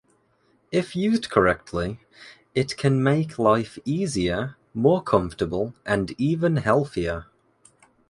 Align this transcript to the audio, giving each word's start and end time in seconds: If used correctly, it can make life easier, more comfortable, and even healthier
If 0.71 0.95
used 0.95 1.29
correctly, 1.29 1.99
it 2.55 2.75
can 2.75 3.03
make 3.03 3.37
life 3.37 3.77
easier, 3.85 4.57
more 4.73 5.03
comfortable, 5.03 5.75
and 5.85 6.19
even 6.19 6.55
healthier 6.55 7.27